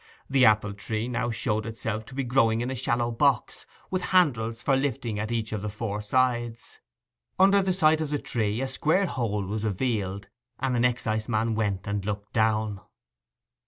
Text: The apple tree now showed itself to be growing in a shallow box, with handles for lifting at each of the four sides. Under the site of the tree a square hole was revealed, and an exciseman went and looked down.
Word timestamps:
The 0.27 0.45
apple 0.45 0.73
tree 0.73 1.07
now 1.07 1.29
showed 1.29 1.67
itself 1.67 2.05
to 2.05 2.15
be 2.15 2.23
growing 2.23 2.61
in 2.61 2.71
a 2.71 2.73
shallow 2.75 3.11
box, 3.11 3.67
with 3.91 4.05
handles 4.05 4.59
for 4.59 4.75
lifting 4.75 5.19
at 5.19 5.31
each 5.31 5.53
of 5.53 5.61
the 5.61 5.69
four 5.69 6.01
sides. 6.01 6.79
Under 7.37 7.61
the 7.61 7.71
site 7.71 8.01
of 8.01 8.09
the 8.09 8.17
tree 8.17 8.61
a 8.61 8.67
square 8.67 9.05
hole 9.05 9.43
was 9.45 9.63
revealed, 9.63 10.27
and 10.59 10.75
an 10.75 10.85
exciseman 10.85 11.53
went 11.53 11.85
and 11.85 12.03
looked 12.03 12.33
down. 12.33 12.81